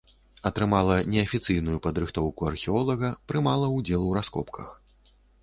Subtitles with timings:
[0.49, 4.75] Атрымала неафіцыйную падрыхтоўку археолага, прымала ўдзел у раскопках.